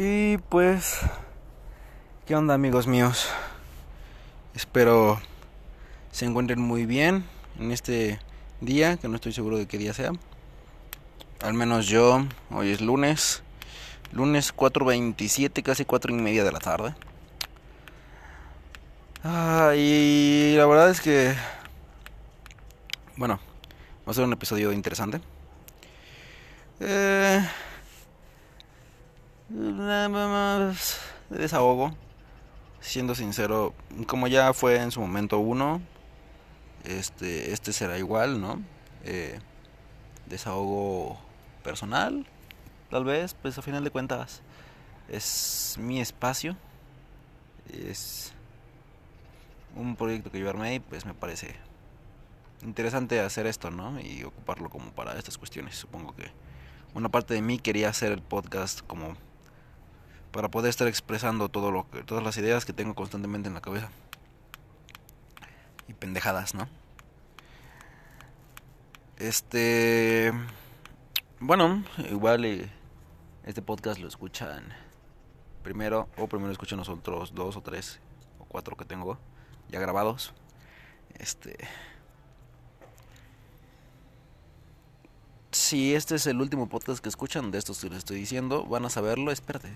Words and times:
Y 0.00 0.38
pues, 0.38 1.00
¿qué 2.24 2.36
onda 2.36 2.54
amigos 2.54 2.86
míos? 2.86 3.26
Espero 4.54 5.20
se 6.12 6.24
encuentren 6.24 6.60
muy 6.60 6.86
bien 6.86 7.24
en 7.58 7.72
este 7.72 8.20
día, 8.60 8.96
que 8.96 9.08
no 9.08 9.16
estoy 9.16 9.32
seguro 9.32 9.58
de 9.58 9.66
qué 9.66 9.76
día 9.76 9.92
sea. 9.92 10.12
Al 11.42 11.54
menos 11.54 11.88
yo, 11.88 12.24
hoy 12.52 12.70
es 12.70 12.80
lunes, 12.80 13.42
lunes 14.12 14.54
4.27, 14.54 15.64
casi 15.64 15.84
4 15.84 16.14
y 16.14 16.18
media 16.18 16.44
de 16.44 16.52
la 16.52 16.60
tarde. 16.60 16.94
Ah, 19.24 19.72
y 19.76 20.54
la 20.56 20.66
verdad 20.66 20.90
es 20.90 21.00
que, 21.00 21.34
bueno, 23.16 23.40
va 24.06 24.12
a 24.12 24.14
ser 24.14 24.22
un 24.22 24.32
episodio 24.32 24.70
interesante. 24.70 25.20
Eh, 26.78 27.44
de 30.06 31.38
desahogo. 31.38 31.94
Siendo 32.80 33.14
sincero, 33.14 33.74
como 34.06 34.28
ya 34.28 34.52
fue 34.52 34.80
en 34.80 34.92
su 34.92 35.00
momento 35.00 35.40
uno, 35.40 35.80
este, 36.84 37.52
este 37.52 37.72
será 37.72 37.98
igual, 37.98 38.40
¿no? 38.40 38.62
Eh, 39.04 39.40
desahogo 40.26 41.18
personal, 41.64 42.24
tal 42.90 43.04
vez, 43.04 43.34
pues 43.34 43.58
a 43.58 43.62
final 43.62 43.82
de 43.82 43.90
cuentas 43.90 44.42
es 45.08 45.76
mi 45.78 46.00
espacio, 46.00 46.56
es 47.72 48.32
un 49.74 49.96
proyecto 49.96 50.30
que 50.30 50.38
yo 50.38 50.48
armé 50.48 50.74
y 50.74 50.80
pues 50.80 51.04
me 51.04 51.14
parece 51.14 51.56
interesante 52.62 53.20
hacer 53.20 53.46
esto, 53.46 53.70
¿no? 53.70 54.00
Y 54.00 54.22
ocuparlo 54.22 54.70
como 54.70 54.92
para 54.92 55.18
estas 55.18 55.36
cuestiones. 55.36 55.76
Supongo 55.76 56.14
que 56.14 56.30
una 56.94 57.08
parte 57.08 57.34
de 57.34 57.42
mí 57.42 57.58
quería 57.58 57.88
hacer 57.88 58.12
el 58.12 58.22
podcast 58.22 58.80
como 58.86 59.16
para 60.32 60.50
poder 60.50 60.70
estar 60.70 60.88
expresando 60.88 61.48
todo 61.48 61.70
lo 61.70 61.90
que, 61.90 62.02
todas 62.02 62.22
las 62.22 62.36
ideas 62.38 62.64
que 62.64 62.72
tengo 62.72 62.94
constantemente 62.94 63.48
en 63.48 63.54
la 63.54 63.60
cabeza. 63.60 63.90
Y 65.88 65.94
pendejadas, 65.94 66.54
¿no? 66.54 66.68
Este. 69.16 70.32
Bueno, 71.40 71.82
igual 72.10 72.70
este 73.44 73.62
podcast 73.62 74.00
lo 74.00 74.08
escuchan 74.08 74.64
primero, 75.62 76.08
o 76.16 76.28
primero 76.28 76.52
escuchan 76.52 76.78
los 76.78 76.88
otros 76.88 77.34
dos 77.34 77.56
o 77.56 77.62
tres 77.62 78.00
o 78.38 78.44
cuatro 78.44 78.76
que 78.76 78.84
tengo 78.84 79.18
ya 79.68 79.80
grabados. 79.80 80.34
Este. 81.18 81.56
Si 85.68 85.94
este 85.94 86.14
es 86.14 86.26
el 86.26 86.40
último 86.40 86.66
podcast 86.66 87.02
que 87.02 87.10
escuchan 87.10 87.50
de 87.50 87.58
estos 87.58 87.80
que 87.80 87.90
les 87.90 87.98
estoy 87.98 88.16
diciendo, 88.16 88.64
van 88.64 88.86
a 88.86 88.88
saberlo. 88.88 89.30
Espérate, 89.30 89.68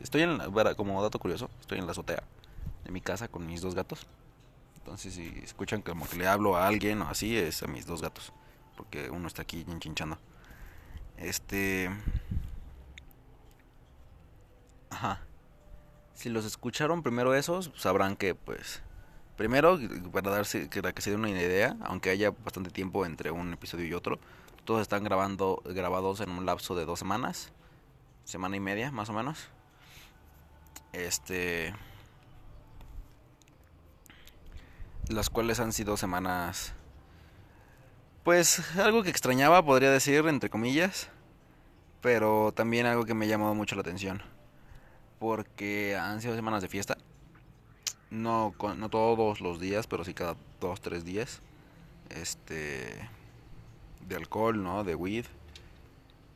estoy 0.00 0.22
en 0.22 0.38
la, 0.38 0.74
como 0.74 1.02
dato 1.02 1.18
curioso, 1.18 1.50
estoy 1.60 1.78
en 1.78 1.84
la 1.84 1.92
azotea 1.92 2.22
de 2.82 2.90
mi 2.90 3.02
casa 3.02 3.28
con 3.28 3.44
mis 3.44 3.60
dos 3.60 3.74
gatos. 3.74 4.06
Entonces, 4.78 5.12
si 5.12 5.26
escuchan 5.44 5.82
como 5.82 6.08
que 6.08 6.16
le 6.16 6.26
hablo 6.26 6.56
a 6.56 6.66
alguien 6.66 7.02
o 7.02 7.10
así, 7.10 7.36
es 7.36 7.62
a 7.62 7.66
mis 7.66 7.84
dos 7.84 8.00
gatos. 8.00 8.32
Porque 8.74 9.10
uno 9.10 9.28
está 9.28 9.42
aquí 9.42 9.66
chinchando. 9.80 10.16
Este. 11.18 11.90
Ajá. 14.88 15.20
Si 16.14 16.30
los 16.30 16.46
escucharon 16.46 17.02
primero 17.02 17.34
esos, 17.34 17.70
sabrán 17.76 18.16
que, 18.16 18.34
pues. 18.34 18.80
Primero, 19.36 19.78
para 20.10 20.30
darse 20.30 20.70
para 20.74 20.94
que 20.94 21.02
se 21.02 21.10
den 21.10 21.20
una 21.20 21.28
idea, 21.28 21.76
aunque 21.82 22.08
haya 22.08 22.30
bastante 22.30 22.70
tiempo 22.70 23.04
entre 23.04 23.30
un 23.30 23.52
episodio 23.52 23.84
y 23.84 23.92
otro, 23.92 24.18
todos 24.64 24.82
están 24.82 25.04
grabando 25.04 25.62
grabados 25.64 26.20
en 26.20 26.30
un 26.30 26.46
lapso 26.46 26.74
de 26.74 26.84
dos 26.84 26.98
semanas, 26.98 27.52
semana 28.24 28.56
y 28.56 28.60
media, 28.60 28.90
más 28.90 29.08
o 29.08 29.12
menos. 29.12 29.48
Este. 30.92 31.74
Las 35.08 35.30
cuales 35.30 35.60
han 35.60 35.72
sido 35.72 35.96
semanas 35.96 36.74
pues 38.24 38.78
algo 38.78 39.02
que 39.02 39.10
extrañaba, 39.10 39.62
podría 39.62 39.90
decir, 39.90 40.26
entre 40.26 40.48
comillas. 40.48 41.10
Pero 42.00 42.52
también 42.52 42.86
algo 42.86 43.04
que 43.04 43.14
me 43.14 43.26
ha 43.26 43.28
llamado 43.28 43.54
mucho 43.54 43.76
la 43.76 43.82
atención. 43.82 44.22
Porque 45.18 45.96
han 45.96 46.22
sido 46.22 46.34
semanas 46.34 46.62
de 46.62 46.68
fiesta. 46.68 46.96
No, 48.10 48.54
no 48.76 48.88
todos 48.88 49.40
los 49.42 49.60
días, 49.60 49.86
pero 49.86 50.04
sí 50.04 50.14
cada 50.14 50.36
dos, 50.58 50.80
tres 50.80 51.04
días. 51.04 51.42
Este. 52.08 53.08
De 54.08 54.16
alcohol, 54.16 54.62
¿no? 54.62 54.84
De 54.84 54.94
weed. 54.94 55.26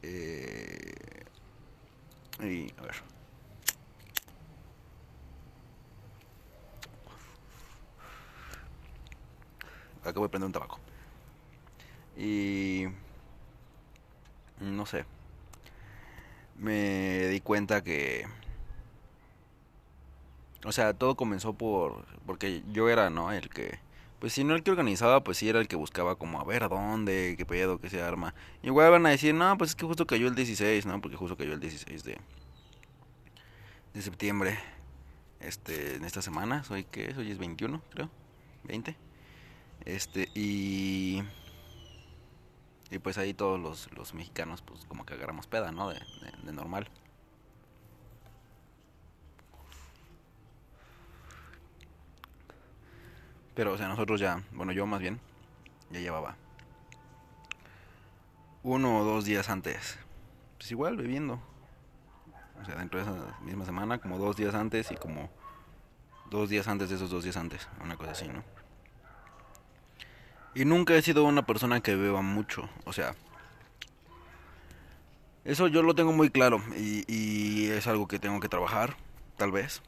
Eh, 0.02 1.24
y, 2.40 2.72
a 2.78 2.82
ver. 2.82 2.94
Acabo 10.04 10.24
de 10.26 10.28
prender 10.30 10.46
un 10.46 10.52
tabaco. 10.52 10.78
Y 12.16 12.86
no 14.60 14.86
sé. 14.86 15.04
Me 16.56 17.28
di 17.28 17.40
cuenta 17.40 17.82
que 17.84 18.26
o 20.64 20.72
sea, 20.72 20.92
todo 20.92 21.14
comenzó 21.16 21.52
por 21.52 22.04
porque 22.26 22.62
yo 22.72 22.88
era, 22.88 23.10
¿no? 23.10 23.32
El 23.32 23.48
que 23.48 23.78
pues 24.20 24.32
si 24.32 24.44
no 24.44 24.54
el 24.54 24.62
que 24.62 24.70
organizaba, 24.70 25.22
pues 25.24 25.38
sí 25.38 25.48
era 25.48 25.60
el 25.60 25.68
que 25.68 25.76
buscaba 25.76 26.16
como 26.16 26.40
a 26.40 26.44
ver 26.44 26.68
dónde, 26.68 27.34
qué 27.38 27.46
pedo, 27.46 27.80
qué 27.80 27.90
se 27.90 28.02
arma. 28.02 28.34
Igual 28.62 28.90
van 28.90 29.06
a 29.06 29.10
decir, 29.10 29.34
"No, 29.34 29.56
pues 29.58 29.70
es 29.70 29.76
que 29.76 29.86
justo 29.86 30.06
cayó 30.06 30.28
el 30.28 30.34
16, 30.34 30.86
¿no? 30.86 31.00
Porque 31.00 31.16
justo 31.16 31.36
cayó 31.36 31.52
el 31.54 31.60
16 31.60 32.04
de 32.04 32.18
de 33.94 34.02
septiembre. 34.02 34.58
Este, 35.40 35.96
en 35.96 36.04
esta 36.04 36.22
semana, 36.22 36.64
hoy 36.70 36.84
que 36.84 37.10
es, 37.10 37.16
hoy 37.16 37.30
es 37.30 37.38
21, 37.38 37.82
creo. 37.90 38.10
20. 38.64 38.96
Este, 39.84 40.28
y 40.34 41.22
y 42.90 42.98
pues 42.98 43.18
ahí 43.18 43.34
todos 43.34 43.60
los, 43.60 43.92
los 43.92 44.14
mexicanos 44.14 44.62
pues 44.62 44.84
como 44.86 45.04
que 45.04 45.14
agarramos 45.14 45.46
peda, 45.46 45.72
¿no? 45.72 45.90
De, 45.90 46.00
de, 46.42 46.52
normal. 46.52 46.88
Pero, 53.58 53.72
o 53.72 53.76
sea, 53.76 53.88
nosotros 53.88 54.20
ya, 54.20 54.40
bueno, 54.52 54.70
yo 54.70 54.86
más 54.86 55.00
bien, 55.00 55.18
ya 55.90 55.98
llevaba 55.98 56.36
uno 58.62 59.00
o 59.00 59.04
dos 59.04 59.24
días 59.24 59.50
antes, 59.50 59.98
pues 60.58 60.70
igual 60.70 60.96
bebiendo. 60.96 61.40
O 62.62 62.64
sea, 62.64 62.76
dentro 62.76 63.00
de 63.00 63.10
esa 63.10 63.36
misma 63.40 63.64
semana, 63.64 63.98
como 63.98 64.16
dos 64.16 64.36
días 64.36 64.54
antes 64.54 64.92
y 64.92 64.94
como 64.94 65.28
dos 66.30 66.50
días 66.50 66.68
antes 66.68 66.88
de 66.88 66.94
esos 66.94 67.10
dos 67.10 67.24
días 67.24 67.36
antes, 67.36 67.66
una 67.82 67.96
cosa 67.96 68.12
así, 68.12 68.28
¿no? 68.28 68.44
Y 70.54 70.64
nunca 70.64 70.94
he 70.94 71.02
sido 71.02 71.24
una 71.24 71.44
persona 71.44 71.80
que 71.80 71.96
beba 71.96 72.22
mucho, 72.22 72.70
o 72.84 72.92
sea, 72.92 73.16
eso 75.44 75.66
yo 75.66 75.82
lo 75.82 75.96
tengo 75.96 76.12
muy 76.12 76.30
claro 76.30 76.62
y, 76.76 77.66
es 77.70 77.88
algo 77.88 78.06
que 78.06 78.20
tengo 78.20 78.38
que 78.38 78.48
trabajar, 78.48 78.96
tal 79.36 79.50
vez. 79.50 79.82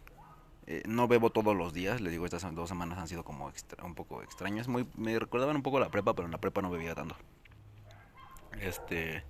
Eh, 0.72 0.84
no 0.86 1.08
bebo 1.08 1.30
todos 1.30 1.56
los 1.56 1.72
días, 1.72 2.00
les 2.00 2.12
digo, 2.12 2.24
estas 2.26 2.54
dos 2.54 2.68
semanas 2.68 2.96
han 2.96 3.08
sido 3.08 3.24
como 3.24 3.52
un 3.82 3.94
poco 3.96 4.22
extrañas. 4.22 4.68
Muy, 4.68 4.86
me 4.94 5.18
recordaban 5.18 5.56
un 5.56 5.64
poco 5.64 5.80
la 5.80 5.90
prepa, 5.90 6.14
pero 6.14 6.26
en 6.26 6.30
la 6.30 6.38
prepa 6.38 6.62
no 6.62 6.70
bebía 6.70 6.94
tanto. 6.94 7.16
Este. 8.60 9.24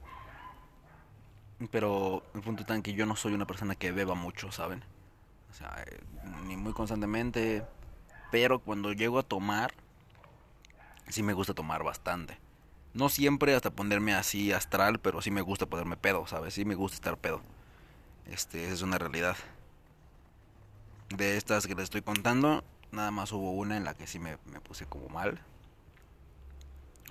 Pero 1.71 2.23
el 2.35 2.43
punto 2.43 2.75
en 2.75 2.83
que 2.83 2.93
yo 2.93 3.07
no 3.07 3.17
soy 3.17 3.33
una 3.33 3.47
persona 3.47 3.75
que 3.75 3.91
beba 3.91 4.15
mucho, 4.15 4.53
¿saben? 4.53 4.85
O 5.51 5.55
sea, 5.55 5.83
eh, 5.87 6.01
ni 6.45 6.59
muy 6.59 6.75
constantemente. 6.75 7.65
Pero 8.31 8.59
cuando 8.59 8.93
llego 8.93 9.19
a 9.19 9.23
tomar, 9.23 9.73
sí 11.09 11.23
me 11.23 11.33
gusta 11.33 11.55
tomar 11.55 11.83
bastante. 11.83 12.37
No 12.93 13.09
siempre 13.09 13.55
hasta 13.55 13.71
ponerme 13.71 14.13
así 14.13 14.53
astral, 14.53 15.01
pero 15.01 15.23
sí 15.23 15.31
me 15.31 15.41
gusta 15.41 15.65
ponerme 15.65 15.97
pedo, 15.97 16.27
¿sabes? 16.27 16.53
Sí 16.53 16.67
me 16.67 16.75
gusta 16.75 16.97
estar 16.97 17.17
pedo. 17.17 17.41
Este, 18.27 18.67
esa 18.67 18.75
es 18.75 18.83
una 18.83 18.99
realidad. 18.99 19.39
De 21.11 21.37
estas 21.37 21.67
que 21.67 21.75
les 21.75 21.85
estoy 21.85 22.03
contando, 22.03 22.65
nada 22.93 23.11
más 23.11 23.33
hubo 23.33 23.53
una 23.53 23.77
en 23.77 23.85
la 23.85 23.95
que 23.95 24.07
sí 24.07 24.19
me, 24.19 24.37
puse 24.63 24.87
como 24.87 25.09
mal. 25.09 25.41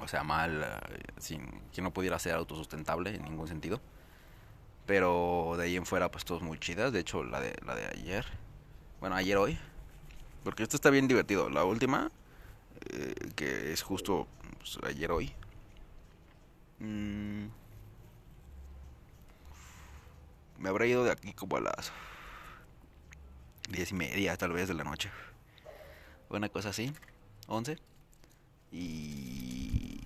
O 0.01 0.07
sea, 0.07 0.23
mal, 0.23 0.63
eh, 0.63 1.03
sin 1.17 1.45
que 1.73 1.81
no 1.81 1.91
pudiera 1.91 2.17
ser 2.19 2.35
autosustentable 2.35 3.13
en 3.13 3.23
ningún 3.23 3.47
sentido. 3.47 3.81
Pero 4.85 5.55
de 5.57 5.65
ahí 5.65 5.75
en 5.75 5.85
fuera, 5.85 6.09
pues 6.09 6.25
todos 6.25 6.41
muy 6.41 6.57
chidas. 6.59 6.91
De 6.93 6.99
hecho, 6.99 7.23
la 7.23 7.41
de, 7.41 7.55
la 7.65 7.75
de 7.75 7.85
ayer. 7.87 8.25
Bueno, 8.99 9.15
ayer 9.15 9.37
hoy. 9.37 9.59
Porque 10.43 10.63
esto 10.63 10.77
está 10.77 10.89
bien 10.89 11.07
divertido. 11.07 11.49
La 11.49 11.65
última 11.65 12.09
eh, 12.91 13.13
que 13.35 13.73
es 13.73 13.81
justo 13.81 14.27
pues, 14.57 14.79
ayer 14.83 15.11
hoy. 15.11 15.33
Mm. 16.79 17.47
me 20.59 20.69
habrá 20.69 20.85
ido 20.85 21.03
de 21.03 21.11
aquí 21.11 21.33
como 21.33 21.57
a 21.57 21.61
las 21.61 21.91
diez 23.69 23.91
y 23.91 23.95
media 23.95 24.37
tal 24.37 24.53
vez 24.53 24.67
de 24.67 24.73
la 24.73 24.83
noche. 24.83 25.11
Una 26.29 26.49
cosa 26.49 26.69
así, 26.69 26.93
once. 27.47 27.77
Y... 28.71 29.99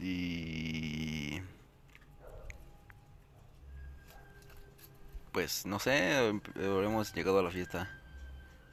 Y... 0.00 1.42
pues 5.38 5.66
no 5.66 5.78
sé, 5.78 6.40
hemos 6.56 7.14
llegado 7.14 7.38
a 7.38 7.42
la 7.44 7.50
fiesta. 7.52 7.88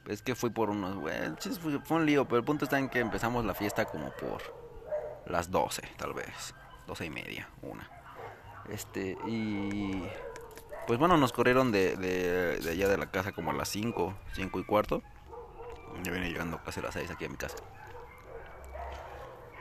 Es 0.08 0.20
que 0.20 0.34
fui 0.34 0.50
por 0.50 0.68
unos, 0.70 0.96
bueno, 0.96 1.36
fue 1.84 1.96
un 1.98 2.06
lío, 2.06 2.24
pero 2.26 2.38
el 2.38 2.44
punto 2.44 2.64
está 2.64 2.78
en 2.78 2.88
que 2.88 2.98
empezamos 2.98 3.44
la 3.44 3.54
fiesta 3.54 3.84
como 3.84 4.10
por 4.10 4.42
las 5.26 5.50
12, 5.50 5.82
tal 5.96 6.12
vez, 6.12 6.54
12 6.88 7.06
y 7.06 7.10
media, 7.10 7.48
una. 7.62 7.88
Este, 8.68 9.16
y 9.28 10.02
pues 10.86 10.98
bueno, 10.98 11.16
nos 11.16 11.32
corrieron 11.32 11.72
de, 11.72 11.96
de, 11.96 12.58
de 12.58 12.70
allá 12.70 12.88
de 12.88 12.96
la 12.96 13.10
casa 13.10 13.32
como 13.32 13.50
a 13.50 13.54
las 13.54 13.68
5, 13.68 14.14
5 14.34 14.60
y 14.60 14.64
cuarto. 14.64 15.02
Yo 16.04 16.12
vine 16.12 16.28
llegando 16.28 16.62
casi 16.62 16.80
a 16.80 16.84
las 16.84 16.94
6 16.94 17.10
aquí 17.10 17.24
a 17.24 17.28
mi 17.28 17.36
casa. 17.36 17.56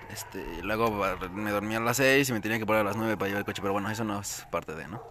Este, 0.09 0.61
luego 0.63 0.91
me 1.31 1.51
dormí 1.51 1.75
a 1.75 1.79
las 1.79 1.97
6 1.97 2.29
y 2.29 2.33
me 2.33 2.39
tenía 2.39 2.59
que 2.59 2.65
parar 2.65 2.81
a 2.81 2.85
las 2.85 2.95
9 2.95 3.17
para 3.17 3.27
llevar 3.27 3.39
el 3.39 3.45
coche, 3.45 3.61
pero 3.61 3.73
bueno, 3.73 3.89
eso 3.89 4.03
no 4.03 4.19
es 4.19 4.45
parte 4.51 4.75
de, 4.75 4.87
¿no? 4.87 5.01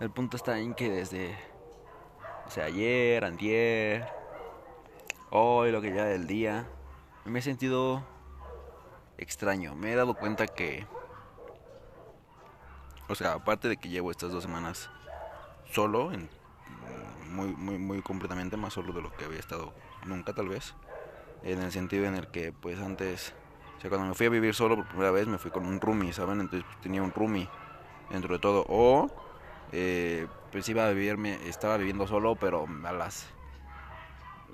El 0.00 0.10
punto 0.10 0.36
está 0.36 0.58
en 0.58 0.74
que 0.74 0.88
desde, 0.88 1.36
o 2.46 2.50
sea, 2.50 2.64
ayer, 2.64 3.24
antier, 3.24 4.08
hoy, 5.30 5.70
lo 5.70 5.82
que 5.82 5.94
ya 5.94 6.04
del 6.04 6.26
día, 6.26 6.66
me 7.26 7.40
he 7.40 7.42
sentido 7.42 8.02
extraño. 9.18 9.74
Me 9.74 9.92
he 9.92 9.94
dado 9.94 10.14
cuenta 10.14 10.46
que, 10.46 10.86
o 13.08 13.14
sea, 13.14 13.34
aparte 13.34 13.68
de 13.68 13.76
que 13.76 13.90
llevo 13.90 14.10
estas 14.10 14.32
dos 14.32 14.42
semanas 14.42 14.90
solo, 15.70 16.12
en, 16.12 16.28
muy, 17.30 17.48
muy, 17.48 17.78
muy 17.78 18.02
completamente, 18.02 18.56
más 18.56 18.72
solo 18.72 18.92
de 18.92 19.02
lo 19.02 19.12
que 19.16 19.24
había 19.24 19.38
estado 19.38 19.72
nunca 20.04 20.32
tal 20.32 20.48
vez, 20.48 20.74
en 21.42 21.60
el 21.62 21.72
sentido 21.72 22.06
en 22.06 22.16
el 22.16 22.28
que 22.28 22.52
pues 22.52 22.78
antes 22.80 23.34
o 23.84 23.88
cuando 23.88 24.08
me 24.08 24.14
fui 24.14 24.26
a 24.26 24.30
vivir 24.30 24.54
solo 24.54 24.76
por 24.76 24.86
primera 24.88 25.10
vez 25.10 25.26
me 25.26 25.38
fui 25.38 25.50
con 25.50 25.64
un 25.64 25.80
roomie, 25.80 26.12
¿saben? 26.12 26.40
Entonces 26.40 26.66
pues, 26.66 26.80
tenía 26.82 27.02
un 27.02 27.12
roomie 27.12 27.48
dentro 28.10 28.34
de 28.34 28.38
todo. 28.38 28.66
O 28.68 29.10
eh, 29.72 30.26
pues 30.52 30.68
iba 30.68 30.86
a 30.86 30.90
vivirme, 30.90 31.38
estaba 31.48 31.76
viviendo 31.78 32.06
solo, 32.06 32.36
pero 32.36 32.66
a 32.84 32.92
las 32.92 33.26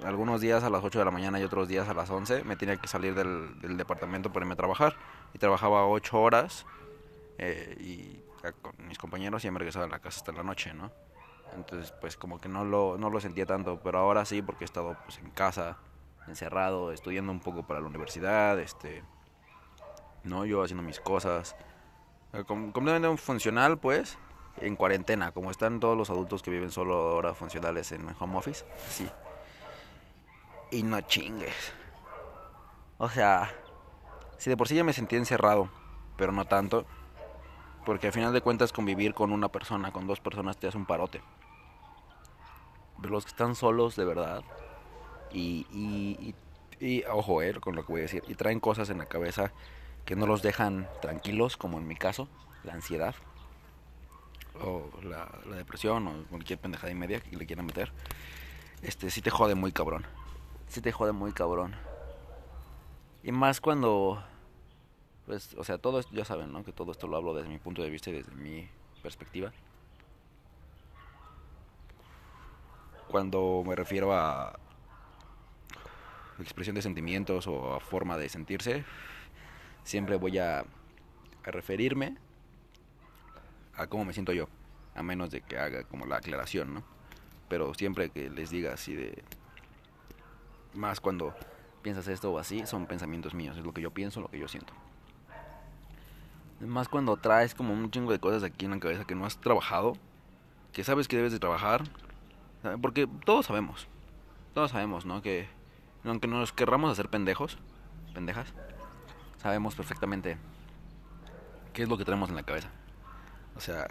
algunos 0.05 0.43
días 0.43 0.63
a 0.63 0.69
las 0.69 0.85
8 0.85 0.99
de 0.99 1.05
la 1.07 1.11
mañana 1.11 1.41
y 1.41 1.43
otros 1.43 1.69
días 1.69 1.89
a 1.89 1.95
las 1.95 2.11
11 2.11 2.45
me 2.45 2.57
tenía 2.57 2.77
que 2.77 2.87
salir 2.87 3.15
del, 3.15 3.59
del 3.61 3.79
departamento 3.79 4.31
para 4.31 4.45
irme 4.45 4.53
a 4.53 4.57
trabajar. 4.57 4.97
Y 5.35 5.39
trabajaba 5.39 5.87
8 5.87 6.21
horas 6.21 6.65
eh, 7.39 7.77
y 7.81 8.21
con 8.63 8.87
mis 8.87 8.99
compañeros 8.99 9.45
y 9.45 9.51
me 9.51 9.59
regresaba 9.59 9.87
a 9.87 9.89
la 9.89 9.99
casa 9.99 10.19
hasta 10.19 10.33
la 10.33 10.43
noche, 10.43 10.75
¿no? 10.75 10.91
Entonces 11.55 11.93
pues 12.01 12.17
como 12.17 12.41
que 12.41 12.49
no 12.49 12.65
lo, 12.65 12.97
no 12.99 13.11
lo 13.11 13.21
sentía 13.21 13.47
tanto, 13.47 13.81
pero 13.83 13.99
ahora 13.99 14.25
sí 14.25 14.43
porque 14.43 14.65
he 14.65 14.67
estado 14.67 14.97
pues 15.05 15.19
en 15.19 15.31
casa, 15.31 15.79
encerrado, 16.27 16.93
estudiando 16.93 17.33
un 17.33 17.41
poco 17.41 17.67
para 17.67 17.81
la 17.81 17.87
universidad, 17.87 18.59
este 18.59 19.03
¿no? 20.27 20.45
Yo 20.45 20.63
haciendo 20.63 20.83
mis 20.83 21.01
cosas. 21.01 21.57
Eh, 22.33 22.45
completamente 22.45 23.17
funcional, 23.17 23.79
pues, 23.79 24.19
en 24.59 24.77
cuarentena, 24.77 25.33
como 25.33 25.51
están 25.51 25.81
todos 25.81 25.97
los 25.97 26.11
adultos 26.11 26.43
que 26.43 26.51
viven 26.51 26.71
solo 26.71 26.95
ahora 26.95 27.35
funcionales 27.35 27.93
en 27.93 28.07
home 28.19 28.37
office. 28.37 28.65
Sí. 28.91 29.09
Y 30.71 30.83
no 30.83 31.01
chingues. 31.03 31.73
O 32.99 33.09
sea, 33.09 33.53
si 34.39 34.51
de 34.51 34.57
por 34.57 34.69
sí 34.69 34.75
ya 34.75 34.85
me 34.85 34.93
sentí 34.93 35.17
encerrado, 35.17 35.71
pero 36.17 36.33
no 36.33 36.47
tanto, 36.47 36.87
porque 37.87 38.09
al 38.09 38.13
final 38.13 38.33
de 38.33 38.43
cuentas 38.43 38.73
convivir 38.73 39.15
con 39.15 39.33
una 39.33 39.49
persona, 39.49 39.93
con 39.93 40.09
dos 40.09 40.21
personas, 40.21 40.59
te 40.59 40.67
hace 40.67 40.77
un 40.77 40.87
parote. 40.87 41.23
Pero 43.01 43.15
los 43.15 43.25
que 43.25 43.31
están 43.31 43.55
solos 43.55 43.95
de 43.95 44.05
verdad, 44.05 44.43
y, 45.31 45.67
y, 45.73 46.35
y, 46.85 47.05
ojo, 47.05 47.43
eh, 47.43 47.55
con 47.61 47.77
lo 47.77 47.87
que 47.87 47.93
voy 47.93 48.01
a 48.01 48.03
decir, 48.03 48.25
y 48.27 48.35
traen 48.35 48.59
cosas 48.59 48.91
en 48.91 48.99
la 48.99 49.07
cabeza 49.07 49.53
que 50.05 50.17
no 50.17 50.27
los 50.27 50.43
dejan 50.43 50.89
tranquilos, 51.01 51.57
como 51.57 51.79
en 51.79 51.87
mi 51.87 51.95
caso, 51.95 52.29
la 52.65 52.75
ansiedad 52.75 53.15
o 54.61 54.91
la, 55.03 55.29
depresión 55.57 56.09
o 56.09 56.25
cualquier 56.29 56.59
pendejada 56.59 56.91
y 56.91 56.97
media 56.97 57.21
que 57.21 57.37
le 57.37 57.47
quieran 57.47 57.67
meter, 57.67 57.93
este 58.83 59.11
sí 59.11 59.23
te 59.23 59.31
jode 59.31 59.55
muy 59.55 59.71
cabrón. 59.71 60.05
Sí 60.69 60.81
te 60.81 60.91
jode 60.91 61.13
muy 61.13 61.33
cabrón. 61.33 61.77
Y 63.23 63.31
más 63.31 63.61
cuando, 63.61 64.25
pues, 65.27 65.55
o 65.55 65.65
sea, 65.65 65.79
todo 65.79 65.99
esto, 65.99 66.15
ya 66.15 66.25
saben, 66.25 66.53
¿no? 66.53 66.65
Que 66.65 66.73
todo 66.73 66.93
esto 66.93 67.09
lo 67.09 67.17
hablo 67.17 67.35
desde 67.35 67.49
mi 67.49 67.59
punto 67.59 67.83
de 67.83 67.91
vista 67.91 68.11
y 68.11 68.15
desde 68.15 68.33
mi 68.33 68.69
perspectiva. 69.03 69.53
Cuando 73.09 73.63
me 73.67 73.75
refiero 73.75 74.13
a 74.13 74.59
expresión 76.41 76.77
de 76.77 76.83
sentimientos 76.83 77.47
o 77.47 77.75
a 77.75 77.81
forma 77.81 78.17
de 78.17 78.29
sentirse, 78.29 78.85
siempre 79.85 80.17
voy 80.17 80.39
a, 80.39 80.65
referirme 81.45 82.17
a 83.75 83.87
cómo 83.87 84.05
me 84.05 84.13
siento 84.13 84.33
yo, 84.33 84.49
a 84.97 85.03
menos 85.05 85.31
de 85.31 85.43
que 85.43 85.59
haga 85.59 85.85
como 85.85 86.07
la 86.07 86.17
aclaración, 86.17 86.75
¿no? 86.75 86.83
Pero 87.49 87.73
siempre 87.75 88.11
que 88.11 88.29
les 88.29 88.51
diga 88.51 88.73
así 88.73 88.95
de... 88.95 89.23
Más 90.75 91.01
cuando 91.01 91.35
piensas 91.83 92.09
esto 92.09 92.33
o 92.33 92.39
así, 92.39 92.67
son 92.67 92.87
pensamientos 92.87 93.33
míos, 93.33 93.57
es 93.57 93.65
lo 93.65 93.73
que 93.73 93.81
yo 93.81 93.93
pienso, 93.93 94.21
lo 94.21 94.29
que 94.29 94.41
yo 94.41 94.49
siento. 94.49 94.73
Más 96.61 96.89
cuando 96.89 97.17
traes 97.17 97.55
como 97.55 97.75
un 97.75 97.91
chingo 97.91 98.13
de 98.13 98.19
cosas 98.19 98.43
aquí 98.43 98.65
en 98.65 98.71
la 98.73 98.81
cabeza 98.81 99.05
que 99.05 99.15
no 99.15 99.27
has 99.27 99.39
trabajado, 99.39 99.95
que 100.73 100.85
sabes 100.85 101.07
que 101.09 101.17
debes 101.17 101.33
de 101.33 101.39
trabajar, 101.39 101.85
porque 102.81 103.07
todos 103.25 103.47
sabemos, 103.47 103.89
todos 104.55 104.71
sabemos, 104.71 105.05
¿no? 105.05 105.23
Que 105.23 105.49
aunque 106.05 106.29
nos 106.29 106.53
querramos 106.53 106.91
hacer 106.91 107.09
pendejos, 107.09 107.59
pendejas, 108.15 108.53
sabemos 109.43 109.75
perfectamente 109.75 110.39
qué 111.73 111.83
es 111.83 111.89
lo 111.89 111.99
que 111.99 112.05
tenemos 112.05 112.31
en 112.31 112.37
la 112.37 112.43
cabeza. 112.43 112.71
O 113.55 113.61
sea, 113.61 113.89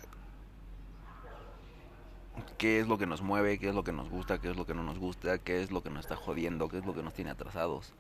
qué 2.57 2.79
es 2.79 2.87
lo 2.87 2.97
que 2.97 3.05
nos 3.05 3.21
mueve, 3.21 3.59
qué 3.59 3.69
es 3.69 3.75
lo 3.75 3.83
que 3.83 3.91
nos 3.91 4.09
gusta, 4.09 4.39
qué 4.39 4.49
es 4.49 4.57
lo 4.57 4.65
que 4.65 4.73
no 4.73 4.83
nos 4.83 4.97
gusta, 4.97 5.37
qué 5.37 5.61
es 5.61 5.71
lo 5.71 5.83
que 5.83 5.89
nos 5.89 6.05
está 6.05 6.15
jodiendo, 6.15 6.69
qué 6.69 6.79
es 6.79 6.85
lo 6.85 6.93
que 6.93 7.03
nos 7.03 7.13
tiene 7.13 7.31
atrasados 7.31 7.93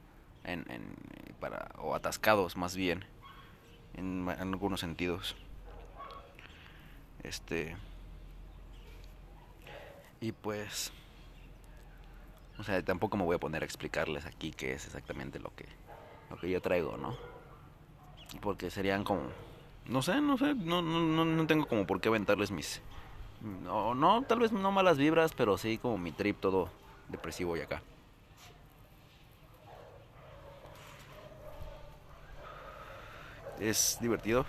en, 0.43 0.65
en 0.69 0.95
para, 1.39 1.69
o 1.77 1.95
atascados 1.95 2.55
más 2.57 2.75
bien 2.75 3.05
en, 3.97 4.29
algunos 4.29 4.79
sentidos. 4.79 5.35
Este 7.23 7.75
y 10.21 10.31
pues 10.31 10.91
o 12.57 12.63
sea, 12.63 12.83
tampoco 12.83 13.17
me 13.17 13.23
voy 13.23 13.35
a 13.35 13.39
poner 13.39 13.63
a 13.63 13.65
explicarles 13.65 14.25
aquí 14.25 14.51
qué 14.51 14.73
es 14.73 14.85
exactamente 14.85 15.39
lo 15.39 15.53
que 15.55 15.65
lo 16.29 16.37
que 16.37 16.49
yo 16.49 16.61
traigo, 16.61 16.97
¿no? 16.97 17.15
Porque 18.41 18.69
serían 18.69 19.03
como... 19.03 19.23
No 19.85 20.01
sé, 20.01 20.19
no 20.19 20.37
sé, 20.37 20.55
no, 20.55 20.81
no, 20.81 21.25
no 21.25 21.47
tengo 21.47 21.67
como 21.67 21.85
por 21.85 22.01
qué 22.01 22.09
aventarles 22.09 22.51
mis... 22.51 22.81
No, 23.41 23.93
no, 23.93 24.23
tal 24.23 24.39
vez 24.39 24.51
no 24.51 24.71
malas 24.71 24.97
vibras, 24.97 25.33
pero 25.33 25.57
sí 25.57 25.77
como 25.77 25.97
mi 25.97 26.11
trip 26.11 26.39
todo 26.39 26.69
depresivo 27.09 27.55
y 27.55 27.61
acá. 27.61 27.83
Es 33.59 33.97
divertido. 34.01 34.45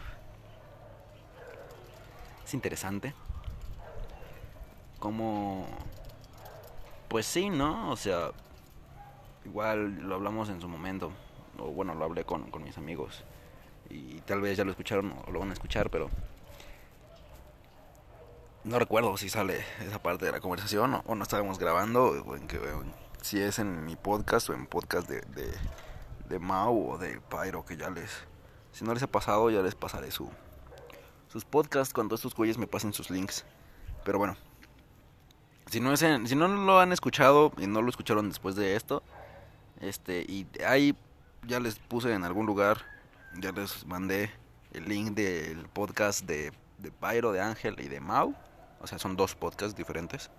Es 2.45 2.55
interesante. 2.55 3.15
Como... 4.99 5.67
Pues 7.09 7.27
sí, 7.27 7.51
¿no? 7.51 7.91
O 7.91 7.97
sea, 7.97 8.31
igual 9.45 10.01
lo 10.01 10.17
hablamos 10.17 10.49
en 10.49 10.61
su 10.61 10.69
momento. 10.69 11.13
O 11.59 11.71
bueno, 11.71 11.95
lo 11.95 12.05
hablé 12.05 12.25
con, 12.25 12.51
con 12.51 12.65
mis 12.65 12.77
amigos 12.79 13.25
y 13.91 14.21
tal 14.23 14.41
vez 14.41 14.57
ya 14.57 14.65
lo 14.65 14.71
escucharon 14.71 15.15
o 15.27 15.31
lo 15.31 15.41
van 15.41 15.51
a 15.51 15.53
escuchar, 15.53 15.91
pero 15.91 16.11
no 18.65 18.79
recuerdo 18.79 19.17
si 19.17 19.29
sale 19.29 19.65
esa 19.81 20.03
parte 20.03 20.25
de 20.25 20.33
la 20.33 20.41
conversación 20.41 21.03
o, 21.05 21.15
no 21.15 21.23
estábamos 21.23 21.59
grabando, 21.59 22.07
o 22.27 22.37
en 22.37 22.49
que, 22.49 22.61
si 23.23 23.41
es 23.41 23.59
en 23.59 23.85
mi 23.85 23.97
podcast 23.97 24.51
o 24.51 24.55
en 24.55 24.67
podcast 24.67 25.09
de, 25.09 25.21
de, 25.21 25.53
de 26.29 26.39
Mau 26.39 26.93
o 26.93 26.99
de 26.99 27.21
Pyro, 27.21 27.65
que 27.65 27.77
ya 27.77 27.91
les, 27.91 28.11
si 28.77 28.85
no 28.85 28.93
les 28.93 29.03
ha 29.03 29.07
pasado, 29.07 29.49
ya 29.51 29.63
les 29.63 29.75
pasaré 29.75 30.11
su, 30.11 30.29
sus 31.29 31.45
podcasts 31.45 31.95
cuando 31.95 32.15
estos 32.15 32.35
güeyes 32.35 32.59
me 32.59 32.67
pasen 32.67 32.93
sus 32.93 33.11
links. 33.11 33.45
Pero 34.05 34.19
bueno, 34.19 34.37
si 35.71 35.81
no, 35.81 35.93
es 35.93 36.01
si 36.01 36.35
no 36.37 36.47
lo 36.49 36.79
han 36.79 36.93
escuchado 36.93 37.53
y 37.57 37.67
no 37.67 37.81
lo 37.81 37.89
escucharon 37.89 38.29
después 38.29 38.55
de 38.55 38.77
esto, 38.77 39.03
este, 39.81 40.27
y 40.29 40.47
ahí 40.67 40.95
ya 41.47 41.59
les 41.59 41.79
puse 41.79 42.13
en 42.13 42.25
algún 42.25 42.45
lugar 42.45 42.85
ya 43.41 43.53
les 43.53 43.87
mandé 43.87 44.31
el 44.73 44.89
link 44.89 45.15
del 45.15 45.69
podcast 45.69 46.25
de, 46.25 46.53
de 46.79 46.91
Pyro, 46.91 47.33
de 47.33 47.41
Ángel 47.41 47.77
y 47.81 47.89
de 47.89 48.01
Mau. 48.01 48.35
O 48.81 48.87
sea, 48.87 48.99
son 48.99 49.17
dos 49.17 49.35
podcasts 49.35 49.77
diferentes. 49.77 50.31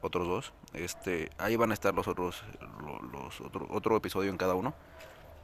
Otros 0.00 0.28
dos. 0.28 0.52
Este, 0.72 1.30
ahí 1.38 1.56
van 1.56 1.70
a 1.70 1.74
estar 1.74 1.94
los 1.94 2.06
otros, 2.06 2.42
los, 3.12 3.40
otro, 3.40 3.66
otro 3.70 3.96
episodio 3.96 4.30
en 4.30 4.36
cada 4.36 4.54
uno. 4.54 4.74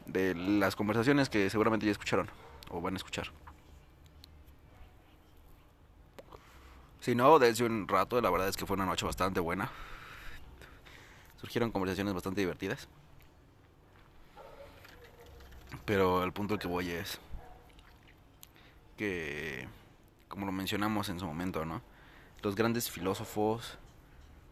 De 0.07 0.35
las 0.35 0.77
conversaciones 0.77 1.29
que 1.29 1.49
seguramente 1.51 1.87
ya 1.87 1.93
escucharon. 1.93 2.29
O 2.71 2.81
van 2.81 2.95
a 2.95 2.97
escuchar. 2.97 3.31
Si 7.01 7.15
no, 7.15 7.39
desde 7.39 7.67
un 7.67 7.87
rato, 7.87 8.21
la 8.21 8.31
verdad 8.31 8.49
es 8.49 8.57
que 8.57 8.65
fue 8.65 8.77
una 8.77 8.87
noche 8.87 9.05
bastante 9.05 9.39
buena. 9.39 9.71
Surgieron 11.39 11.71
conversaciones 11.71 12.15
bastante 12.15 12.41
divertidas. 12.41 12.89
Pero 15.85 16.25
el 16.25 16.33
punto 16.33 16.55
al 16.55 16.61
que 16.61 16.67
voy 16.67 16.91
es 16.91 17.19
que, 18.97 19.69
como 20.29 20.47
lo 20.47 20.53
mencionamos 20.53 21.11
en 21.11 21.21
su 21.21 21.27
momento, 21.27 21.67
¿no? 21.67 21.83
Los 22.43 22.55
grandes 22.55 22.91
filósofos 22.91 23.77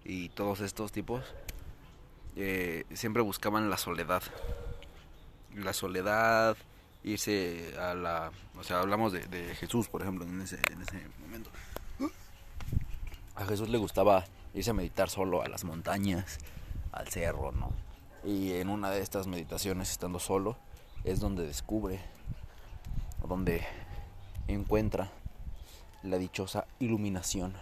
y 0.04 0.28
todos 0.30 0.61
estos 0.61 0.92
tipos 0.92 1.25
eh, 2.37 2.85
siempre 2.92 3.23
buscaban 3.23 3.71
la 3.71 3.78
soledad. 3.78 4.23
La 5.56 5.73
soledad, 5.73 6.56
irse 7.04 7.75
a 7.78 7.94
la... 7.94 8.32
O 8.59 8.62
sea, 8.62 8.80
hablamos 8.80 9.12
de, 9.12 9.54
Jesús, 9.56 9.88
por 9.88 10.02
ejemplo, 10.02 10.25
en 10.25 10.40
ese, 10.40 10.61
en 10.71 10.82
ese 10.82 11.00
momento. 11.21 11.50
A 13.35 13.44
Jesús 13.47 13.68
le 13.68 13.78
gustaba 13.78 14.25
irse 14.54 14.71
a 14.71 14.75
meditar 14.75 15.09
solo 15.09 15.42
a 15.42 15.49
las 15.49 15.64
montañas, 15.64 16.38
al 16.92 17.09
cerro, 17.09 17.52
¿no? 17.52 17.71
Y 18.25 18.52
en 18.52 18.68
una 18.68 18.90
de 18.90 19.00
estas 19.00 19.26
meditaciones, 19.26 19.90
estando 19.90 20.18
solo, 20.18 20.56
es 21.04 21.18
donde 21.18 21.47
descubre, 21.47 22.00
donde 23.26 23.66
encuentra 24.49 25.11
la 26.02 26.18
dichosa 26.18 26.66
iluminación. 26.78 27.54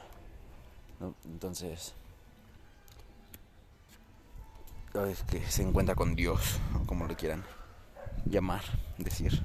Entonces, 1.25 1.95
es 5.09 5.23
que 5.23 5.47
se 5.47 5.63
encuentra 5.63 5.95
con 5.95 6.15
Dios, 6.15 6.59
como 6.87 7.07
le 7.07 7.15
quieran 7.15 7.45
llamar, 8.25 8.63
decir. 8.99 9.43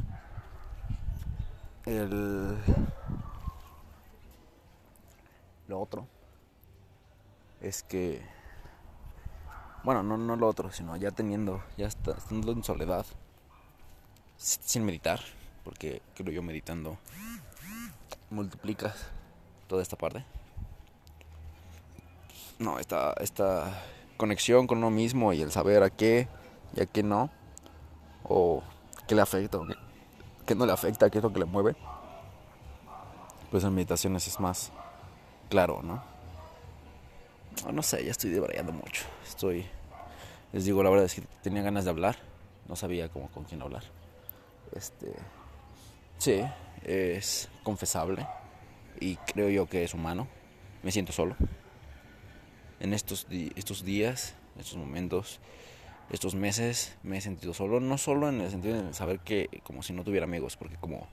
El... 1.85 2.57
Lo 5.67 5.79
otro 5.79 6.07
es 7.61 7.81
que, 7.83 8.21
bueno, 9.83 10.03
no, 10.03 10.17
no 10.17 10.35
lo 10.35 10.47
otro, 10.47 10.71
sino 10.71 10.95
ya 10.95 11.11
teniendo, 11.11 11.63
ya 11.77 11.87
está, 11.87 12.11
estando 12.11 12.51
en 12.51 12.63
soledad, 12.63 13.05
sin 14.37 14.85
meditar, 14.85 15.19
porque 15.63 16.01
creo 16.15 16.31
yo 16.31 16.43
meditando 16.43 16.97
multiplicas 18.29 19.07
toda 19.67 19.81
esta 19.81 19.95
parte. 19.95 20.23
No, 22.59 22.79
esta, 22.79 23.13
esta 23.19 23.81
conexión 24.17 24.67
con 24.67 24.77
uno 24.77 24.91
mismo 24.91 25.33
y 25.33 25.41
el 25.41 25.51
saber 25.51 25.83
a 25.83 25.89
qué 25.89 26.27
y 26.75 26.81
a 26.81 26.85
qué 26.85 27.03
no, 27.03 27.29
o 28.27 28.63
qué 29.07 29.15
le 29.15 29.21
afecta 29.21 29.57
o 29.57 29.65
qué, 30.45 30.55
no 30.55 30.65
le 30.65 30.73
afecta, 30.73 31.09
qué 31.09 31.19
es 31.19 31.23
lo 31.23 31.31
que 31.31 31.39
le 31.39 31.45
mueve, 31.45 31.75
pues 33.51 33.63
en 33.63 33.73
meditaciones 33.73 34.27
es 34.27 34.39
más 34.39 34.71
claro, 35.49 35.81
¿no? 35.83 36.03
No, 37.71 37.81
sé, 37.81 38.03
ya 38.03 38.11
estoy 38.11 38.31
debrayando 38.31 38.73
mucho. 38.73 39.03
Estoy, 39.25 39.65
les 40.51 40.65
digo, 40.65 40.83
la 40.83 40.89
verdad 40.89 41.05
es 41.05 41.15
que 41.15 41.21
tenía 41.41 41.61
ganas 41.61 41.85
de 41.85 41.89
hablar, 41.89 42.17
no 42.67 42.75
sabía 42.75 43.09
cómo 43.09 43.29
con 43.29 43.45
quién 43.45 43.61
hablar. 43.61 43.83
Este, 44.73 45.13
sí, 46.17 46.41
es 46.83 47.49
confesable 47.63 48.27
y 48.99 49.15
creo 49.17 49.49
yo 49.49 49.67
que 49.67 49.83
es 49.83 49.93
humano. 49.93 50.27
Me 50.83 50.91
siento 50.91 51.13
solo. 51.13 51.35
En 52.79 52.93
estos, 52.93 53.25
estos 53.55 53.83
días, 53.83 54.35
estos 54.59 54.77
momentos, 54.77 55.39
estos 56.09 56.35
meses 56.35 56.97
me 57.03 57.17
he 57.17 57.21
sentido 57.21 57.53
solo. 57.53 57.79
No 57.79 57.97
solo 57.97 58.29
en 58.29 58.41
el 58.41 58.51
sentido 58.51 58.81
de 58.81 58.93
saber 58.93 59.19
que 59.19 59.61
como 59.63 59.83
si 59.83 59.93
no 59.93 60.03
tuviera 60.03 60.25
amigos, 60.25 60.57
porque 60.57 60.77
como 60.77 61.07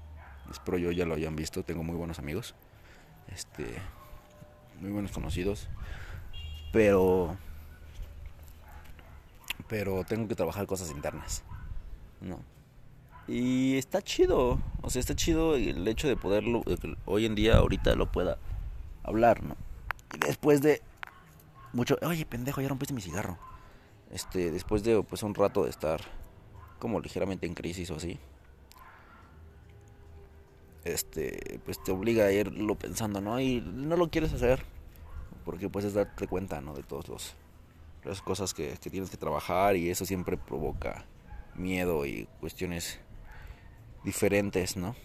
espero 0.51 0.79
yo 0.79 0.93
ya 0.93 1.07
lo 1.07 1.15
hayan 1.15 1.37
visto, 1.37 1.63
tengo 1.63 1.83
muy 1.83 1.97
buenos 1.97 2.19
amigos. 2.19 2.55
Este, 3.29 3.67
muy 4.81 4.91
buenos 4.91 5.13
conocidos. 5.13 5.69
Pero 6.73 7.37
pero 9.69 10.05
tengo 10.05 10.29
que 10.29 10.35
trabajar 10.35 10.67
cosas 10.67 10.91
internas. 10.91 11.43
¿No? 12.21 12.41
Y 13.27 13.79
está 13.79 14.03
chido, 14.03 14.61
o 14.83 14.91
sea, 14.91 15.01
está 15.01 15.15
chido 15.15 15.55
el 15.55 15.87
hecho 15.89 16.09
de 16.09 16.17
poderlo, 16.17 16.63
hoy 17.07 17.25
en 17.25 17.35
día, 17.35 17.57
ahorita 17.57 17.95
lo 17.95 18.11
pueda 18.11 18.37
hablar, 19.05 19.43
¿no? 19.43 19.57
Y 20.15 20.19
después 20.19 20.61
de 20.61 20.83
mucho, 21.73 21.97
oye, 22.03 22.27
pendejo, 22.27 22.61
ya 22.61 22.69
rompiste 22.69 22.93
mi 22.93 23.01
cigarro. 23.01 23.39
Este, 24.13 24.51
después 24.51 24.83
de 24.85 25.03
pues 25.03 25.23
un 25.23 25.35
rato 25.35 25.65
de 25.65 25.71
estar 25.71 26.01
como 26.79 27.01
ligeramente 27.01 27.47
en 27.47 27.55
crisis 27.55 27.91
o 27.91 27.97
así, 27.97 28.19
este, 30.85 31.61
pues 31.65 31.83
te 31.83 31.93
obliga 31.93 32.27
a 32.27 32.33
irlo 32.33 32.75
pensando, 32.75 33.21
¿no? 33.21 33.41
Y 33.41 33.61
no 33.61 33.97
lo 33.97 34.11
quieres 34.11 34.33
hacer 34.33 34.65
porque 35.45 35.69
pues 35.69 35.85
es 35.85 35.95
darte 35.95 36.27
cuenta, 36.27 36.61
¿no? 36.61 36.75
De 36.75 36.83
todas 36.83 37.09
los 37.09 37.35
las 38.05 38.21
cosas 38.21 38.53
que, 38.53 38.77
que 38.81 38.91
tienes 38.91 39.11
que 39.11 39.17
trabajar 39.17 39.77
y 39.77 39.89
eso 39.89 40.05
siempre 40.05 40.37
provoca 40.37 41.05
miedo 41.55 42.05
y 42.05 42.29
cuestiones 42.41 42.99
diferentes, 44.05 44.77
¿no? 44.77 44.97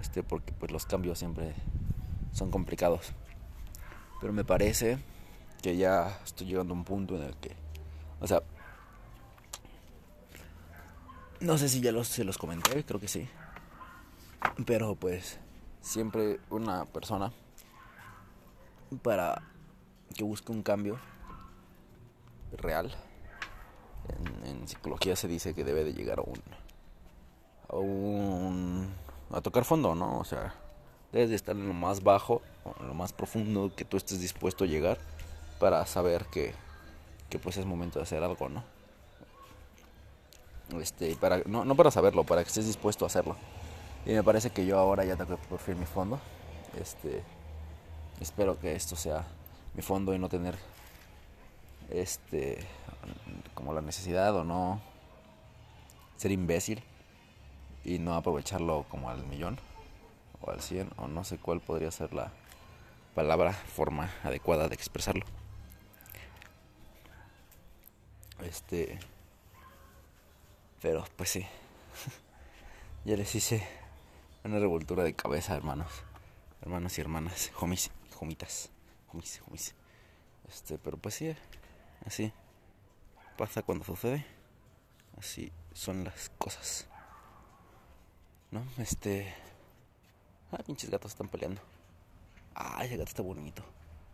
Este, 0.00 0.22
porque 0.22 0.52
pues 0.52 0.70
los 0.70 0.86
cambios 0.86 1.18
siempre 1.18 1.54
son 2.32 2.50
complicados. 2.50 3.12
Pero 4.20 4.32
me 4.32 4.44
parece 4.44 4.98
que 5.62 5.76
ya 5.76 6.20
estoy 6.24 6.46
llegando 6.46 6.74
a 6.74 6.76
un 6.76 6.84
punto 6.84 7.16
en 7.16 7.22
el 7.22 7.36
que, 7.36 7.52
o 8.20 8.26
sea, 8.26 8.42
no 11.40 11.56
sé 11.56 11.68
si 11.68 11.80
ya 11.80 11.92
los, 11.92 12.08
se 12.08 12.24
los 12.24 12.38
comenté, 12.38 12.84
creo 12.84 13.00
que 13.00 13.08
sí. 13.08 13.28
Pero 14.66 14.94
pues 14.96 15.38
siempre 15.80 16.40
una 16.50 16.84
persona 16.84 17.32
para 19.02 19.42
que 20.14 20.24
busque 20.24 20.52
un 20.52 20.62
cambio 20.62 20.98
real. 22.56 22.94
En, 24.44 24.66
psicología 24.66 25.16
se 25.16 25.28
dice 25.28 25.54
que 25.54 25.64
debe 25.64 25.84
de 25.84 25.94
llegar 25.94 26.18
a 26.18 26.22
un 26.22 26.40
a, 27.68 27.76
un, 27.76 28.92
a 29.30 29.40
tocar 29.40 29.64
fondo, 29.64 29.94
¿no? 29.94 30.18
O 30.18 30.24
sea, 30.24 30.54
debes 31.12 31.30
de 31.30 31.36
estar 31.36 31.56
en 31.56 31.66
lo 31.66 31.74
más 31.74 32.02
bajo, 32.02 32.42
en 32.80 32.88
lo 32.88 32.94
más 32.94 33.12
profundo 33.12 33.72
que 33.74 33.84
tú 33.84 33.96
estés 33.96 34.20
dispuesto 34.20 34.64
a 34.64 34.66
llegar 34.66 34.98
para 35.58 35.84
saber 35.86 36.26
que, 36.26 36.54
que 37.28 37.38
pues 37.38 37.56
es 37.56 37.66
momento 37.66 37.98
de 37.98 38.04
hacer 38.04 38.22
algo, 38.22 38.48
¿no? 38.48 38.62
Este, 40.80 41.14
para, 41.16 41.38
no, 41.46 41.64
no 41.64 41.74
para 41.74 41.90
saberlo, 41.90 42.24
para 42.24 42.42
que 42.42 42.48
estés 42.48 42.66
dispuesto 42.66 43.04
a 43.04 43.08
hacerlo. 43.08 43.36
Y 44.04 44.12
me 44.12 44.22
parece 44.22 44.50
que 44.50 44.66
yo 44.66 44.78
ahora 44.78 45.04
ya 45.04 45.16
tengo 45.16 45.36
por 45.36 45.58
fin 45.58 45.78
mi 45.78 45.86
fondo. 45.86 46.18
Este, 46.78 47.22
espero 48.20 48.58
que 48.58 48.74
esto 48.74 48.96
sea 48.96 49.24
mi 49.74 49.82
fondo 49.82 50.14
y 50.14 50.18
no 50.18 50.28
tener 50.28 50.56
este 51.90 52.58
como 53.54 53.72
la 53.72 53.80
necesidad 53.80 54.34
o 54.36 54.44
no 54.44 54.80
ser 56.16 56.32
imbécil 56.32 56.82
y 57.84 57.98
no 57.98 58.14
aprovecharlo 58.14 58.84
como 58.90 59.08
al 59.08 59.24
millón 59.26 59.58
o 60.40 60.50
al 60.50 60.60
100 60.60 60.90
o 60.96 61.08
no 61.08 61.24
sé 61.24 61.38
cuál 61.38 61.60
podría 61.60 61.90
ser 61.90 62.12
la 62.12 62.32
palabra, 63.14 63.52
forma 63.52 64.10
adecuada 64.22 64.68
de 64.68 64.74
expresarlo. 64.74 65.24
Este, 68.42 68.98
pero 70.80 71.04
pues 71.16 71.30
sí, 71.30 71.46
ya 73.04 73.16
les 73.16 73.34
hice 73.34 73.66
una 74.44 74.58
revoltura 74.58 75.02
de 75.02 75.14
cabeza, 75.14 75.56
hermanos, 75.56 75.90
hermanos 76.62 76.96
y 76.96 77.00
hermanas, 77.00 77.50
homies, 77.60 77.90
homitas, 78.20 78.70
homies, 79.12 79.42
homies. 79.46 79.74
Este, 80.48 80.78
pero 80.78 80.96
pues 80.96 81.16
sí, 81.16 81.34
así 82.06 82.32
pasa 83.36 83.62
cuando 83.62 83.84
sucede, 83.84 84.24
así 85.18 85.52
son 85.72 86.04
las 86.04 86.30
cosas. 86.38 86.86
¿No? 88.50 88.64
Este. 88.78 89.32
Ah, 90.50 90.62
pinches 90.66 90.90
gatos 90.90 91.12
están 91.12 91.28
peleando. 91.28 91.60
Ay, 92.54 92.86
ese 92.86 92.96
gato 92.96 93.10
está 93.10 93.22
bonito. 93.22 93.62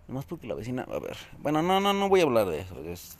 Nomás 0.08 0.24
porque 0.24 0.46
la 0.46 0.54
vecina. 0.54 0.82
A 0.82 0.98
ver. 0.98 1.16
Bueno, 1.38 1.62
no, 1.62 1.80
no, 1.80 1.92
no 1.92 2.08
voy 2.08 2.20
a 2.20 2.24
hablar 2.24 2.48
de 2.48 2.60
eso. 2.60 2.78
Es 2.80 3.16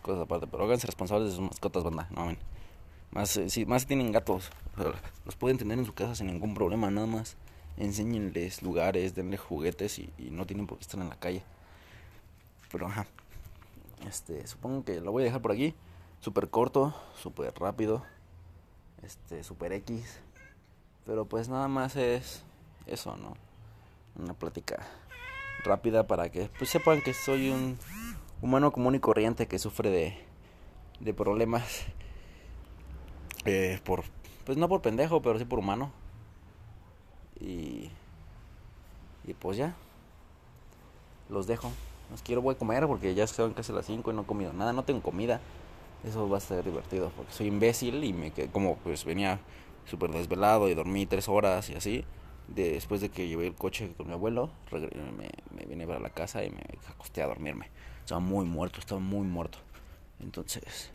cosa 0.00 0.22
aparte. 0.22 0.46
Pero 0.46 0.64
háganse 0.64 0.86
responsables 0.86 1.30
de 1.30 1.36
sus 1.36 1.44
mascotas, 1.44 1.84
banda. 1.84 2.08
No. 2.10 2.34
Más, 3.10 3.36
eh, 3.36 3.50
si, 3.50 3.66
más 3.66 3.86
tienen 3.86 4.12
gatos. 4.12 4.50
los 5.24 5.36
pueden 5.36 5.58
tener 5.58 5.78
en 5.78 5.84
su 5.84 5.94
casa 5.94 6.14
sin 6.14 6.28
ningún 6.28 6.54
problema. 6.54 6.90
Nada 6.90 7.06
más 7.06 7.36
enséñenles 7.76 8.62
lugares, 8.62 9.14
denle 9.14 9.36
juguetes 9.36 9.98
y, 9.98 10.10
no 10.30 10.46
tienen 10.46 10.66
por 10.66 10.78
qué 10.78 10.82
estar 10.82 11.00
en 11.00 11.08
la 11.08 11.16
calle. 11.16 11.42
Pero 12.70 12.86
ajá. 12.86 13.06
Este, 14.08 14.46
supongo 14.46 14.84
que 14.84 15.00
lo 15.00 15.12
voy 15.12 15.22
a 15.22 15.26
dejar 15.26 15.42
por 15.42 15.52
aquí. 15.52 15.74
Súper 16.20 16.48
corto, 16.48 16.94
súper 17.16 17.52
rápido. 17.54 18.04
Este, 19.02 19.44
super 19.44 19.72
X. 19.72 20.20
Pero 21.04 21.24
pues 21.24 21.48
nada 21.48 21.68
más 21.68 21.96
es 21.96 22.44
eso, 22.86 23.16
¿no? 23.16 23.34
Una 24.16 24.34
plática 24.34 24.86
rápida 25.64 26.06
para 26.06 26.30
que 26.30 26.50
pues 26.58 26.70
sepan 26.70 27.00
que 27.02 27.14
soy 27.14 27.50
un 27.50 27.78
humano 28.42 28.72
común 28.72 28.94
y 28.94 29.00
corriente 29.00 29.46
que 29.46 29.58
sufre 29.58 29.90
de, 29.90 30.18
de 31.00 31.14
problemas 31.14 31.84
eh, 33.44 33.80
por 33.84 34.04
pues 34.44 34.58
no 34.58 34.68
por 34.68 34.82
pendejo, 34.82 35.22
pero 35.22 35.38
sí 35.38 35.44
por 35.44 35.60
humano. 35.60 35.92
Y 37.40 37.90
y 39.24 39.34
pues 39.34 39.56
ya 39.56 39.74
los 41.28 41.46
dejo. 41.46 41.70
Los 42.10 42.22
quiero 42.22 42.42
voy 42.42 42.54
a 42.54 42.58
comer 42.58 42.86
porque 42.86 43.14
ya 43.14 43.26
son 43.26 43.54
casi 43.54 43.72
las 43.72 43.86
5 43.86 44.10
y 44.10 44.14
no 44.14 44.22
he 44.22 44.26
comido 44.26 44.52
nada, 44.52 44.72
no 44.72 44.84
tengo 44.84 45.00
comida. 45.00 45.40
Eso 46.04 46.28
va 46.28 46.38
a 46.38 46.40
ser 46.40 46.64
divertido 46.64 47.10
porque 47.16 47.32
soy 47.32 47.46
imbécil 47.46 48.02
y 48.04 48.12
me 48.12 48.32
como 48.52 48.76
pues 48.78 49.04
venía 49.04 49.38
súper 49.86 50.10
desvelado 50.10 50.68
y 50.68 50.74
dormí 50.74 51.06
tres 51.06 51.28
horas 51.28 51.70
y 51.70 51.74
así, 51.74 52.04
Después 52.48 53.00
de 53.00 53.08
que 53.08 53.28
llevé 53.28 53.46
el 53.46 53.54
coche 53.54 53.94
con 53.96 54.08
mi 54.08 54.12
abuelo, 54.12 54.50
me, 55.16 55.30
me 55.56 55.64
vine 55.64 55.84
a 55.84 55.98
la 56.00 56.10
casa 56.10 56.44
y 56.44 56.50
me 56.50 56.60
acosté 56.88 57.22
a 57.22 57.26
dormirme. 57.28 57.68
Estaba 58.02 58.20
muy 58.20 58.44
muerto, 58.44 58.80
estaba 58.80 59.00
muy 59.00 59.26
muerto. 59.26 59.58
Entonces, 60.20 60.90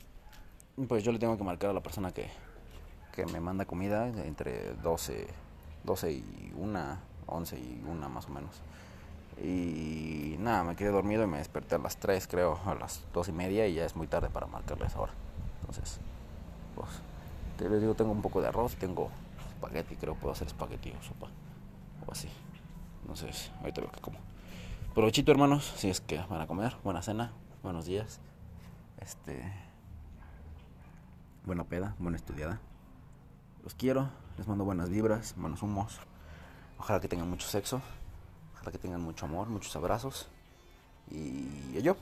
pues 0.88 1.04
yo 1.04 1.12
le 1.12 1.20
tengo 1.20 1.38
que 1.38 1.44
marcar 1.44 1.70
a 1.70 1.74
la 1.74 1.82
persona 1.82 2.12
que, 2.12 2.30
que 3.14 3.26
me 3.26 3.40
manda 3.40 3.66
comida 3.66 4.08
entre 4.08 4.74
12, 4.76 5.28
12 5.84 6.12
y 6.12 6.54
1, 6.56 6.98
11 7.28 7.58
y 7.58 7.84
1 7.88 8.10
más 8.10 8.26
o 8.26 8.30
menos. 8.30 8.62
Y 9.42 10.36
nada, 10.40 10.64
me 10.64 10.76
quedé 10.76 10.90
dormido 10.90 11.24
y 11.24 11.28
me 11.28 11.38
desperté 11.38 11.76
a 11.76 11.78
las 11.78 11.98
3, 11.98 12.28
creo, 12.28 12.60
a 12.66 12.76
las 12.76 13.04
2 13.14 13.30
y 13.30 13.32
media 13.32 13.68
y 13.68 13.76
ya 13.76 13.86
es 13.86 13.96
muy 13.96 14.08
tarde 14.08 14.30
para 14.30 14.48
marcarles 14.48 14.96
ahora. 14.96 15.14
Entonces, 15.62 16.00
pues, 16.76 16.90
te 17.58 17.70
les 17.70 17.82
digo, 17.82 17.94
tengo 17.94 18.12
un 18.12 18.22
poco 18.22 18.42
de 18.42 18.48
arroz, 18.48 18.76
tengo 18.76 19.10
espagueti, 19.50 19.96
creo 19.96 20.16
puedo 20.16 20.34
hacer 20.34 20.48
espagueti 20.48 20.92
o 20.92 21.04
sopa 21.04 21.28
o 22.06 22.12
así. 22.12 22.30
Entonces, 23.02 23.52
ahorita 23.62 23.82
veo 23.82 23.92
que 23.92 24.02
como. 24.02 24.18
Provechito, 24.98 25.32
hermanos, 25.32 25.76
si 25.76 25.92
es 25.92 26.02
que 26.02 26.18
van 26.28 26.42
a 26.42 26.48
comer. 26.48 26.76
Buena 26.84 27.04
cena, 27.04 27.32
buenos 27.62 27.86
días. 27.86 28.20
Este. 29.00 29.54
Buena 31.46 31.66
peda, 31.66 31.96
buena 32.00 32.18
estudiada. 32.18 32.60
Los 33.64 33.76
quiero, 33.76 34.10
les 34.40 34.48
mando 34.48 34.66
buenas 34.66 34.90
vibras, 34.90 35.36
buenos 35.38 35.62
humos. 35.62 36.00
Ojalá 36.80 37.00
que 37.00 37.08
tengan 37.08 37.30
mucho 37.30 37.48
sexo. 37.48 37.80
Ojalá 38.56 38.72
que 38.72 38.80
tengan 38.80 39.00
mucho 39.00 39.28
amor, 39.28 39.50
muchos 39.50 39.76
abrazos. 39.76 40.30
Y 41.12 41.80
yo. 41.84 41.96